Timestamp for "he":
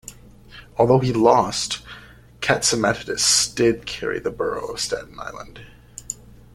0.97-1.13